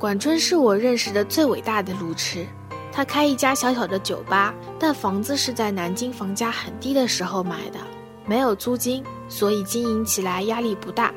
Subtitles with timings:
[0.00, 2.46] 管春是我认识的最伟大的路痴，
[2.90, 7.78] 他开一家小小的酒吧，但房子是在南京房价很低的时候买的，
[8.24, 11.12] 没有租金，所以经营起来压力不大。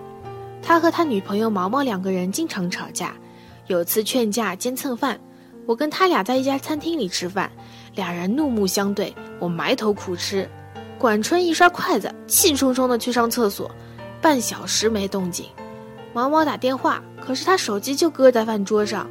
[0.61, 3.15] 他和他女朋友毛毛两个人经常吵架，
[3.67, 5.17] 有次劝架兼蹭饭，
[5.65, 7.49] 我跟他俩在一家餐厅里吃饭，
[7.95, 10.45] 俩人怒目相对，我埋头苦吃，
[10.99, 13.71] 管春一刷筷子，气冲冲的去上厕所，
[14.21, 15.45] 半小时没动静。
[16.13, 19.09] 毛毛打电话，可是他手机就搁在饭桌上，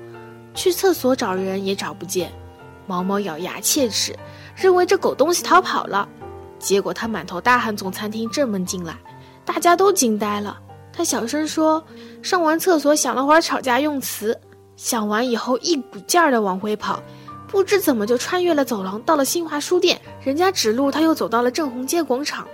[0.54, 2.32] 去厕所找人也找不见。
[2.86, 4.16] 毛毛咬牙切齿，
[4.54, 6.08] 认为这狗东西逃跑了。
[6.58, 8.96] 结果他满头大汗从餐厅正门进来，
[9.44, 10.58] 大家都惊呆了。
[10.92, 11.82] 他小声说
[12.22, 14.38] ：“上完厕所想了会儿吵架用词，
[14.76, 17.02] 想完以后一股劲儿的往回跑，
[17.48, 20.00] 不知怎么就穿越了走廊，到了新华书店。
[20.22, 22.46] 人家指路，他又走到了正红街广场。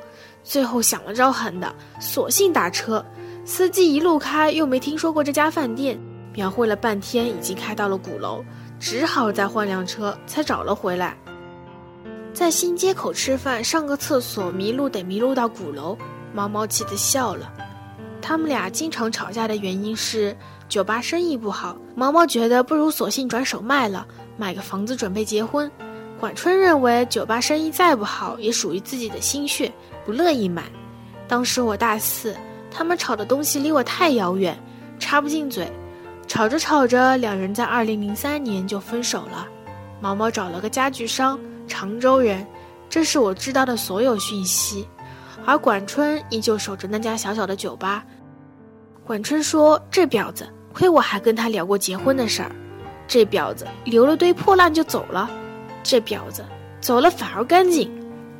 [0.44, 3.04] 最后想了招狠的，索性打车。”
[3.48, 5.98] 司机一路开，又没听说过这家饭店，
[6.34, 8.44] 描绘了半天，已经开到了鼓楼，
[8.78, 11.16] 只好再换辆车，才找了回来。
[12.34, 15.96] 在新街口吃饭，上个厕所迷路，得迷路到鼓楼。
[16.34, 17.50] 毛毛气得笑了。
[18.20, 20.36] 他们俩经常吵架的原因是
[20.68, 25.68] 酒吧生意不好，毛毛觉得不如索性转手卖了，买个房子准备结婚。
[26.20, 29.72] 管春认为酒吧生意再不好，也属于自己的心血，
[30.04, 30.64] 不乐意买。
[31.26, 32.36] 当时我大四。
[32.78, 34.56] 他们吵的东西离我太遥远，
[35.00, 35.68] 插不进嘴。
[36.28, 39.48] 吵着吵着，两人在二零零三年就分手了。
[40.00, 42.46] 毛毛找了个家具商，常州人，
[42.88, 44.86] 这是我知道的所有讯息。
[45.44, 48.04] 而管春依旧守着那家小小的酒吧。
[49.04, 52.52] 管春说：“这婊子，亏我还跟他聊过结婚的事儿。
[53.08, 55.28] 这婊子留了堆破烂就走了，
[55.82, 56.44] 这婊子
[56.80, 57.90] 走了反而干净，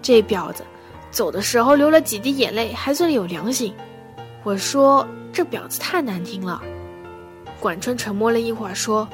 [0.00, 0.62] 这婊子
[1.10, 3.75] 走的时候流了几滴眼泪还算有良心。”
[4.48, 6.62] 我说：“这婊子太难听了。”
[7.60, 9.06] 管春沉默了一会儿，说：“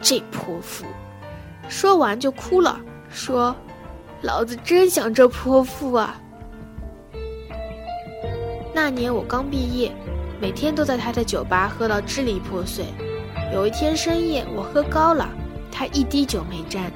[0.00, 0.86] 这泼妇。”
[1.68, 2.80] 说完就哭了，
[3.10, 3.54] 说
[4.24, 6.18] ：“老子真想这泼妇啊！”
[8.72, 9.92] 那年我刚毕业，
[10.40, 12.86] 每天都在他的酒吧喝到支离破碎。
[13.52, 15.28] 有一天深夜，我喝高了，
[15.70, 16.90] 他一滴酒没沾，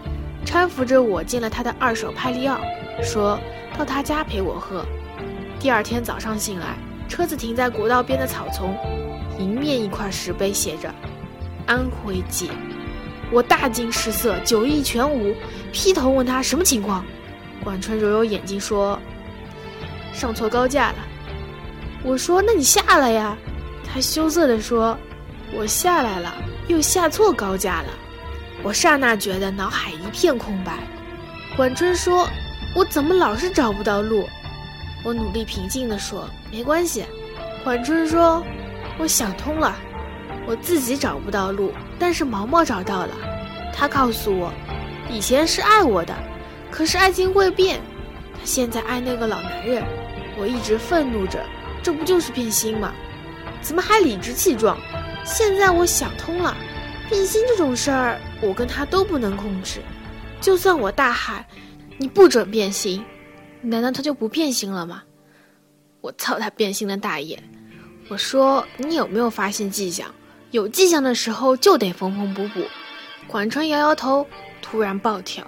[0.47, 2.59] 搀扶着我进了他的二手派利奥，
[3.03, 3.39] 说
[3.79, 4.83] 到他家陪我喝。
[5.59, 6.75] 第二天早上醒来。
[7.11, 8.73] 车子停在国道边的草丛，
[9.41, 10.95] 迎面一块石碑写着
[11.67, 12.47] “安徽界”，
[13.33, 15.35] 我大惊失色，酒意全无，
[15.73, 17.05] 劈头问他什么情况。
[17.65, 18.97] 管春揉揉眼睛说
[20.15, 20.99] ：“上错高架了。”
[22.05, 23.37] 我说：“那你下来呀？”
[23.85, 24.97] 他羞涩地说
[25.53, 26.33] ：“我下来了，
[26.69, 27.89] 又下错高架了。”
[28.63, 30.79] 我刹那觉得脑海一片空白。
[31.57, 32.29] 管春说
[32.77, 34.29] ：“我怎么老是找不到路？”
[35.03, 37.05] 我努力平静地说：“没关系。”
[37.65, 38.43] 缓春说
[38.99, 39.77] ：“我想通了，
[40.47, 43.15] 我自己找不到路，但是毛毛找到了。
[43.73, 44.53] 他告诉我，
[45.11, 46.15] 以前是爱我的，
[46.71, 47.81] 可是爱情会变。
[48.35, 49.83] 他现在爱那个老男人。
[50.39, 51.45] 我一直愤怒着，
[51.83, 52.93] 这不就是变心吗？
[53.61, 54.79] 怎么还理直气壮？
[55.23, 56.57] 现在我想通了，
[57.11, 59.81] 变心这种事儿，我跟他都不能控制。
[60.41, 61.45] 就算我大喊，
[61.99, 63.05] 你不准变心。”
[63.63, 65.03] 难道他就不变心了吗？
[66.01, 67.39] 我操他变心的大爷！
[68.09, 70.13] 我说你有没有发现迹象？
[70.51, 72.65] 有迹象的时候就得缝缝补补。
[73.29, 74.27] 管川摇摇头，
[74.63, 75.47] 突然暴跳：“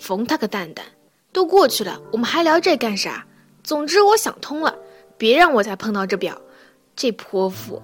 [0.00, 0.84] 缝他个蛋蛋！
[1.32, 3.24] 都过去了，我们还聊这干啥？
[3.62, 4.74] 总之我想通了，
[5.16, 6.40] 别让我再碰到这表，
[6.96, 7.80] 这泼妇！”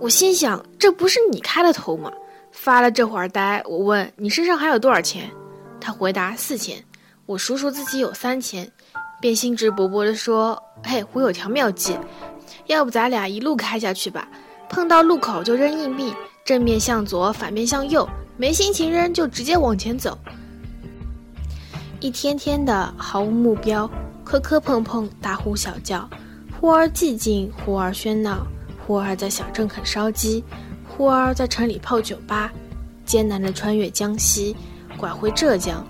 [0.00, 2.12] 我心想：这不是你开的头吗？
[2.50, 5.30] 发了这会儿呆，我问你身上还有多少钱？
[5.80, 6.82] 他回答四千。
[7.24, 8.68] 我数数自己有三千。
[9.22, 11.96] 便兴致勃勃地说：“嘿，我有条妙计，
[12.66, 14.26] 要不咱俩一路开下去吧？
[14.68, 16.12] 碰到路口就扔硬币，
[16.44, 20.18] 正面向左，反面向右，没心情扔就直接往前走。
[22.00, 23.88] 一天天的毫无目标，
[24.24, 26.10] 磕磕碰碰，大呼小叫，
[26.60, 28.44] 忽而寂静，忽而喧闹，
[28.84, 30.42] 忽而在小镇啃烧鸡，
[30.88, 32.50] 忽而在城里泡酒吧，
[33.04, 34.56] 艰难地穿越江西，
[34.96, 35.86] 拐回浙江，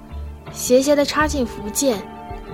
[0.52, 1.98] 斜斜地插进福建。”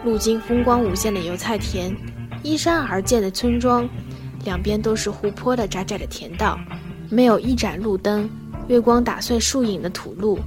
[0.05, 1.95] 路经风光无限的油菜田，
[2.43, 3.89] 依山而建的村庄，
[4.45, 6.59] 两边都是湖泊的窄窄的田道，
[7.11, 8.29] 没有一盏路灯，
[8.69, 10.39] 月光打碎树影的土路，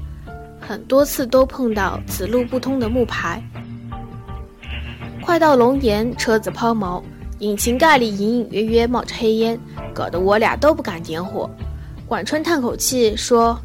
[0.60, 3.42] 很多次都碰到此路不通的木牌。
[5.22, 7.02] 快到龙岩，车子抛锚，
[7.40, 9.60] 引擎盖里隐隐约约冒着黑烟，
[9.94, 11.50] 搞得我俩都不敢点火。
[12.08, 13.60] 管春叹口气说：“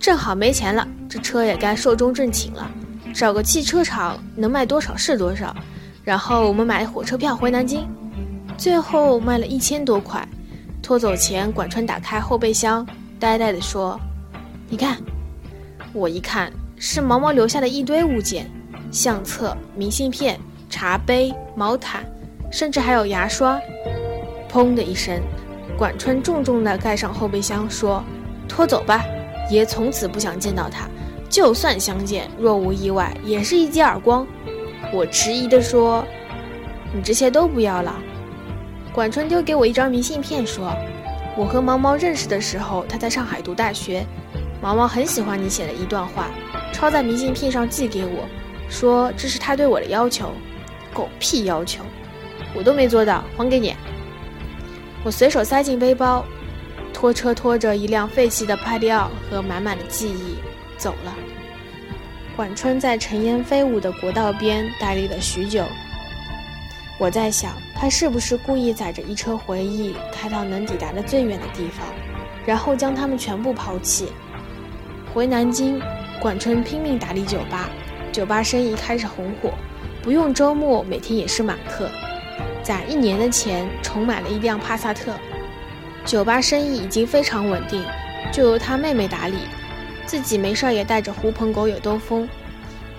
[0.00, 2.70] 正好没钱了，这车也该寿终正寝了，
[3.12, 5.54] 找个汽车厂能卖多少是多少。
[6.04, 7.86] 然后我们买火车票回南京，
[8.56, 10.26] 最后卖了一千多块。
[10.82, 12.86] 拖走前，管川打开后备箱，
[13.20, 14.00] 呆呆地说
[14.68, 14.96] ：‘你看。’
[15.94, 18.50] 我一看，是毛毛留下的一堆物件，
[18.90, 22.02] 相册、明信片。”茶杯、毛毯，
[22.50, 23.60] 甚至还有牙刷。
[24.50, 25.20] 砰的一声，
[25.76, 28.02] 管川重重地盖上后备箱，说
[28.48, 29.04] ：“拖走吧，
[29.50, 30.88] 爷从此不想见到他。
[31.32, 34.26] 就算相见，若无意外，也是一记耳光。”
[34.92, 36.04] 我迟疑地说
[36.94, 37.98] ：“你这些都不要了。”
[38.92, 40.70] 管春丢给我一张明信片，说
[41.34, 44.04] ：“我和毛毛认识的时候，他在上海读大学。
[44.60, 46.26] 毛毛很喜欢你写的一段话，
[46.70, 48.28] 抄在明信片上寄给我，
[48.68, 50.30] 说这是他对我的要求。”
[50.92, 51.82] 狗屁要求，
[52.54, 53.74] 我都没做到，还给你。
[55.02, 56.22] 我随手塞进背包，
[56.92, 60.36] 拖车拖着一辆废弃的帕里奥和满满的记忆
[60.76, 61.14] 走了。
[62.34, 65.64] 管春在尘烟飞舞的国道边呆立了许久。
[66.98, 71.86] 我在想，他是不是故意载着一车回忆开到能抵达的最远的地方，
[72.46, 74.12] 然后将他们全部抛弃？
[75.12, 75.80] 回南京，
[76.20, 77.68] 管春拼命打理酒吧，
[78.12, 79.50] 酒吧生意开始红火。
[80.02, 81.90] 不用周末，每天也是满客。
[82.62, 85.12] 攒一年的钱，重买了一辆帕萨特。
[86.04, 87.84] 酒吧生意已经非常稳定，
[88.32, 89.36] 就由他妹妹打理，
[90.06, 92.28] 自己没事也带着狐朋狗友兜风。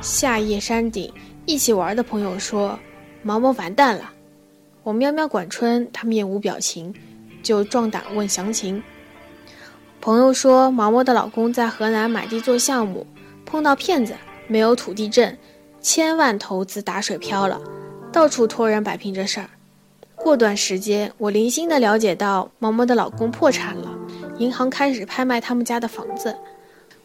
[0.01, 1.11] 夏夜山顶
[1.45, 2.77] 一起玩的朋友说
[3.23, 4.11] ：“毛毛完蛋了。”
[4.83, 6.93] 我喵喵管春，他面无表情，
[7.41, 8.81] 就壮胆问详情。
[10.01, 13.07] 朋友说：“毛毛的老公在河南买地做项目，
[13.45, 14.13] 碰到骗子，
[14.47, 15.37] 没有土地证。”
[15.79, 17.61] 千万投资打水漂了，
[18.09, 19.49] 到处托人摆平这事儿。
[20.15, 23.89] 过段时间，我零星的了解到毛毛的老公破产了，
[24.37, 26.33] 银行开始拍卖他们家的房子。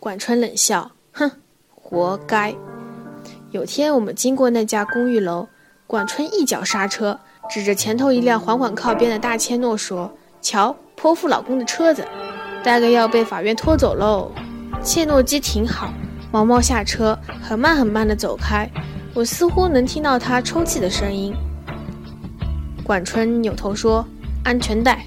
[0.01, 1.31] 管春冷笑：“哼，
[1.75, 2.55] 活该。”
[3.51, 5.47] 有天我们经过那家公寓楼，
[5.87, 7.19] 管春一脚刹车，
[7.51, 12.07] 指着前头一辆缓缓靠边的大切诺说：“瞧，泼妇老公的车子，
[12.63, 14.31] 大概要被法院拖走喽。”
[14.85, 15.93] 切诺基停好。
[16.31, 18.71] 毛毛下车，很慢很慢地走开，
[19.15, 21.35] 我似乎能听到他抽泣的声音。
[22.85, 24.07] 管春扭头说
[24.45, 25.05] ：“安全带。”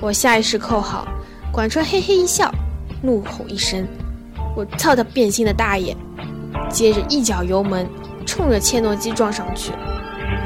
[0.00, 1.08] 我下意识扣好。
[1.52, 2.54] 管春嘿嘿一笑，
[3.02, 3.84] 怒吼一声
[4.54, 5.96] ：“我操他变心的大爷！”
[6.70, 7.88] 接着一脚油门，
[8.24, 9.72] 冲着切诺基撞上去。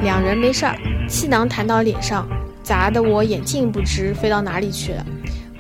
[0.03, 0.77] 两人没事儿，
[1.09, 2.27] 气囊弹到脸上，
[2.63, 5.07] 砸得我眼镜不知飞到哪里去了。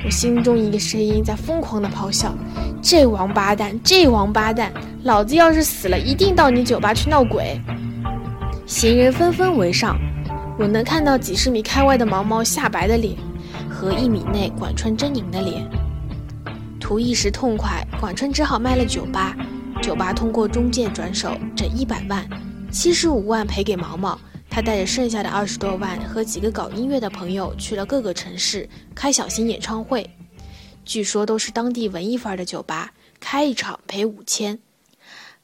[0.05, 2.33] 我心中一个声音在疯狂地咆哮。
[2.81, 4.73] 这王八蛋，这王八蛋！
[5.03, 7.61] 老子要是死了，一定到你酒吧去闹鬼。
[8.67, 9.99] 行人纷纷围上，
[10.59, 13.17] 我能看到几十米开外的毛毛吓白的脸，
[13.69, 15.69] 和一米内管春狰狞的脸。
[16.79, 19.37] 图一时痛快，管春只好卖了酒吧。
[19.83, 22.29] 酒吧通过中介转手，整一百万，
[22.71, 24.19] 七十五万赔给毛毛。
[24.51, 30.09] 他带着剩下的二十多万，和几个搞音乐的朋友去了各个城市开小型演唱会。
[30.85, 34.59] 据说都是当地文艺范儿的酒吧，开一场赔五千。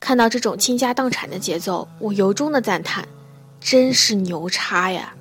[0.00, 3.07] 看到这种倾家荡产的节奏，我由衷的赞叹，
[3.61, 5.14] 真是牛叉呀！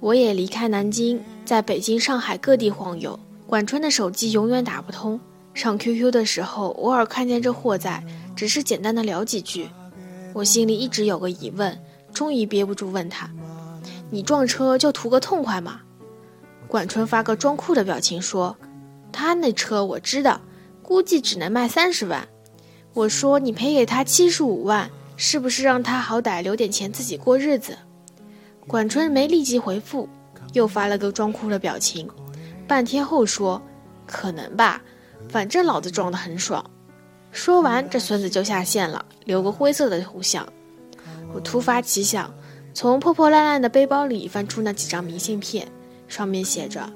[0.00, 3.18] 我也离开南京，在北京、上海各地晃悠。
[3.46, 5.20] 管春的手机永远打不通，
[5.56, 8.04] 上 QQ 的时候偶尔看见这货在，
[8.36, 9.66] 只是简单的聊几句。
[10.34, 11.76] 我心里一直有个疑问，
[12.12, 13.30] 终于憋不住问他
[14.10, 15.80] ：“你撞车就图个痛快吗？”
[16.68, 18.54] 管春发个装酷的表情说。
[19.10, 20.38] 他那车我知道，
[20.82, 22.28] 估计只能卖三十万。
[22.92, 27.78] 我说你赔给他七十五万，是不是让他好歹留点钱自己过日子？
[28.66, 30.06] 管春没立即回复，
[30.52, 32.06] 又发了个装酷的表情。
[32.68, 33.62] 半天后说
[34.06, 34.82] ：“可能吧，
[35.28, 36.64] 反正老子装得很爽。”
[37.32, 40.46] 说完，这孙子就下线了，留个灰色的图像。
[41.34, 42.32] 我突发奇想，
[42.72, 45.68] 从破破烂烂的背包里翻出那几张明信片，
[46.08, 46.88] 上面写着。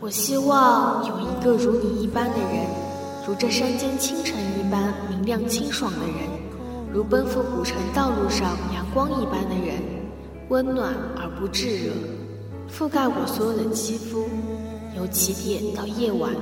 [0.00, 2.66] 我希望有一个如你一般的人，
[3.26, 6.28] 如这山间清晨一般明亮清爽的人，
[6.92, 9.80] 如奔赴古城道路上阳光一般的人，
[10.48, 11.92] 温暖而不炙热，
[12.68, 14.26] 覆盖我所有的肌肤，
[14.96, 16.32] 由起点到夜晚，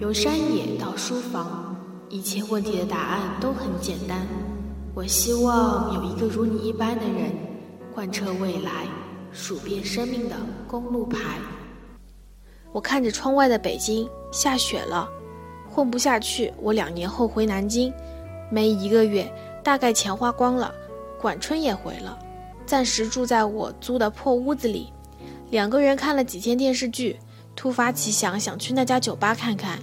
[0.00, 1.76] 由山野到书房，
[2.08, 4.26] 一切问题的答案都很简单。
[4.92, 7.30] 我希望有一个如你一般的人，
[7.94, 8.88] 贯彻未来，
[9.30, 10.34] 数遍生命的
[10.66, 11.38] 公路牌。
[12.72, 15.08] 我看着窗外的北京，下雪了，
[15.70, 17.92] 混不下去，我两年后回南京，
[18.50, 19.32] 没一个月，
[19.62, 20.74] 大概钱花光了，
[21.20, 22.18] 管春也回了，
[22.66, 24.92] 暂时住在我租的破屋子里。
[25.50, 27.16] 两个人看了几天电视剧，
[27.56, 29.78] 突发奇想，想去那家酒吧看看。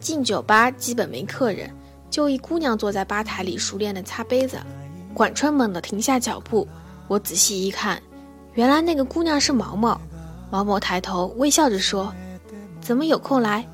[0.00, 1.70] 进酒吧基本没客人，
[2.08, 4.58] 就一姑娘坐在吧台里熟练地擦杯子。
[5.14, 6.66] 管春猛地停下脚步，
[7.08, 8.00] 我仔细一看，
[8.54, 10.00] 原来那个姑娘是毛毛。
[10.50, 12.12] 毛毛抬头微笑着说
[12.80, 13.66] ：“怎么有空来？”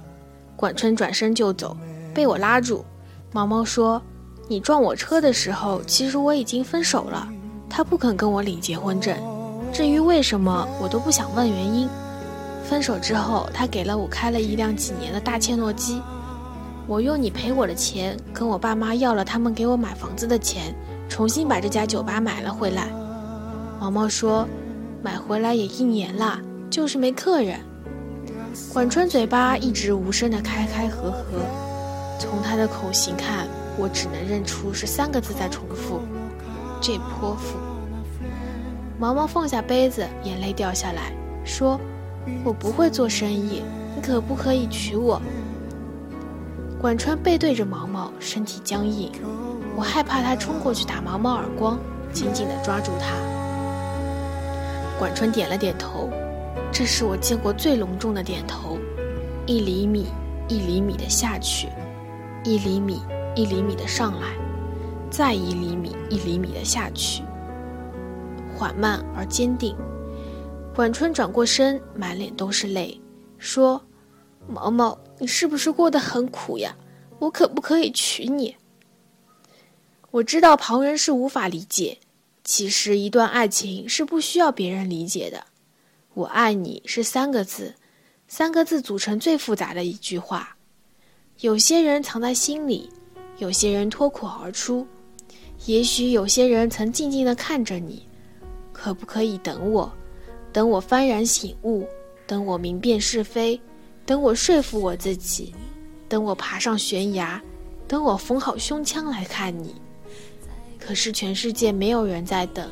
[0.56, 1.76] 管春转身就走，
[2.14, 2.84] 被我拉住。
[3.32, 4.00] 毛毛说
[4.48, 7.28] ：“你撞我车的时候，其实我已经分手了。
[7.68, 9.16] 他不肯跟我领结婚证。
[9.72, 11.88] 至于为什么，我都不想问原因。
[12.64, 16.00] 分手之后，他给了我开了一辆几年的大切诺基。
[16.86, 20.74] 我用你赔我的钱，跟我爸妈要了他们给我买房子的钱，
[21.08, 22.88] 重新把这家酒吧买了回来。”
[23.78, 24.48] 毛毛说
[25.02, 26.40] ：“买回来也一年了。”
[26.70, 27.60] 就是没客人。
[28.72, 31.38] 管春嘴巴一直无声的开开合合，
[32.18, 33.46] 从他的口型看，
[33.78, 36.00] 我只能认出是三个字在重复：
[36.80, 37.56] 这泼妇。
[38.98, 41.12] 毛毛放下杯子，眼泪掉下来，
[41.44, 41.78] 说
[42.44, 43.62] ：“我不会做生意，
[43.94, 45.20] 你可不可以娶我？”
[46.80, 49.10] 管川背对着毛毛，身体僵硬，
[49.76, 51.78] 我害怕他冲过去打毛毛耳光，
[52.12, 53.16] 紧紧地抓住他。
[54.98, 56.10] 管川点了点头。
[56.70, 58.78] 这是我见过最隆重的点头，
[59.46, 60.08] 一厘米
[60.48, 61.68] 一厘米的下去，
[62.42, 63.00] 一厘米
[63.36, 64.26] 一厘米的上来，
[65.08, 67.22] 再一厘米一厘米的下去，
[68.56, 69.76] 缓慢而坚定。
[70.74, 73.00] 管春转过身，满脸都是泪，
[73.38, 73.80] 说
[74.48, 76.76] ：“毛毛，你是不是过得很苦呀？
[77.20, 78.56] 我可不可以娶你？”
[80.10, 81.98] 我知道旁人是无法理解，
[82.42, 85.44] 其实一段爱情是不需要别人理解的。
[86.12, 87.76] 我爱你是三个字，
[88.26, 90.56] 三个字组成最复杂的一句话。
[91.38, 92.90] 有些人藏在心里，
[93.38, 94.84] 有些人脱口而出，
[95.66, 98.08] 也许有些人曾静静地看着你。
[98.72, 99.92] 可不可以等我？
[100.54, 101.84] 等我幡然醒悟，
[102.28, 103.60] 等我明辨是非，
[104.06, 105.52] 等我说服我自己，
[106.08, 107.42] 等我爬上悬崖，
[107.88, 109.74] 等我缝好胸腔来看你。
[110.78, 112.70] 可是全世界没有人在等，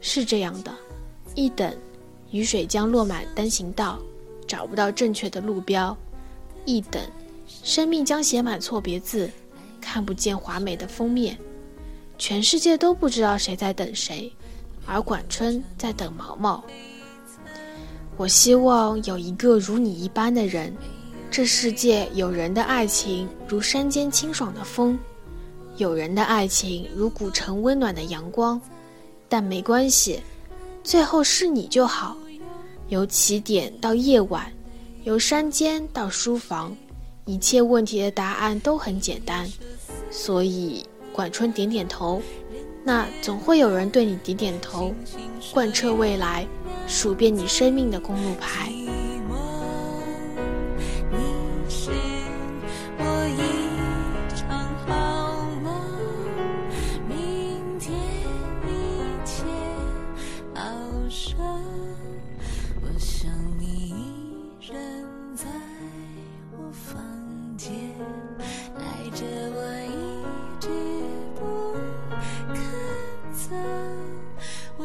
[0.00, 0.74] 是这样的，
[1.34, 1.70] 一等。
[2.30, 3.98] 雨水将落满单行道，
[4.46, 5.94] 找不到正确的路标；
[6.64, 7.02] 一等，
[7.46, 9.30] 生命将写满错别字，
[9.78, 11.36] 看不见华美的封面。
[12.16, 14.32] 全世界都不知道谁在等谁，
[14.88, 16.64] 而管春在等毛毛。
[18.16, 20.74] 我希望有一个如你一般的人。
[21.30, 24.98] 这世界有人的爱情如山间清爽的风，
[25.76, 28.58] 有人的爱情如古城温暖的阳光，
[29.28, 30.20] 但没关系。
[30.82, 32.16] 最后是你就好，
[32.88, 34.50] 由起点到夜晚，
[35.04, 36.74] 由山间到书房，
[37.26, 39.46] 一切问题的答案都很简单。
[40.10, 42.22] 所以，管春点点头，
[42.84, 44.94] 那总会有人对你点点头，
[45.52, 46.46] 贯彻未来，
[46.86, 48.72] 数遍你生命的公路牌。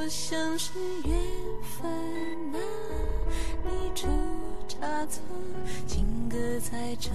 [0.03, 0.73] 就像是
[1.05, 1.17] 缘
[1.61, 1.89] 分
[2.53, 2.59] 啊，
[3.63, 4.05] 你出
[4.67, 5.21] 差错，
[5.87, 7.13] 情歌才唱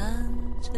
[0.62, 0.70] 着。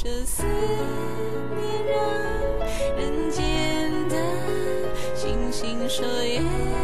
[0.00, 1.98] 这思念让
[2.96, 4.16] 人间的
[5.16, 6.77] 星星说夜。